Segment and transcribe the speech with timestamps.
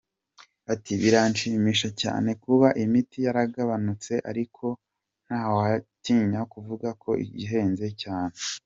[0.73, 4.65] Ati” Birashimishije cyane kuba imiti yaragabanutse, ariko
[5.25, 8.35] ntawatinya kuvuga ko igihenze cyane.